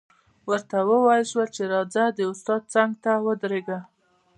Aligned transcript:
ورته 0.49 0.77
وویل 0.89 1.23
شول 1.31 1.47
چې 1.55 1.63
راځه 1.73 2.03
د 2.17 2.19
استاد 2.31 2.61
څنګ 2.73 2.91
ته 3.03 3.11
ودرېږه 3.25 3.79